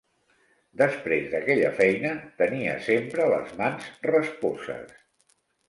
[0.81, 5.01] Després d'aquella feina tenia sempre les mans rasposes.